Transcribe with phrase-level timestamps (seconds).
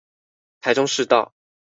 [0.61, 1.31] 台中市道